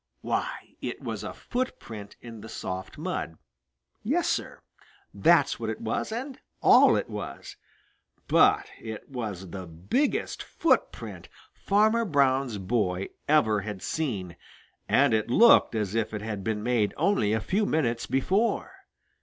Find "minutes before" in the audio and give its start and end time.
17.67-18.71